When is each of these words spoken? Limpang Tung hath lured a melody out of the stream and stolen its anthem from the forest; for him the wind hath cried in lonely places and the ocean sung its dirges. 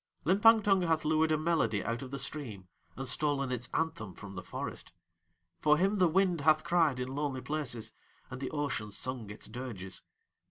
Limpang 0.25 0.63
Tung 0.63 0.81
hath 0.81 1.05
lured 1.05 1.31
a 1.31 1.37
melody 1.37 1.83
out 1.85 2.01
of 2.01 2.09
the 2.09 2.17
stream 2.17 2.67
and 2.95 3.07
stolen 3.07 3.51
its 3.51 3.69
anthem 3.71 4.15
from 4.15 4.33
the 4.33 4.41
forest; 4.41 4.93
for 5.59 5.77
him 5.77 5.99
the 5.99 6.07
wind 6.07 6.41
hath 6.41 6.63
cried 6.63 6.99
in 6.99 7.09
lonely 7.13 7.41
places 7.41 7.91
and 8.31 8.41
the 8.41 8.49
ocean 8.49 8.89
sung 8.91 9.29
its 9.29 9.47
dirges. 9.47 10.01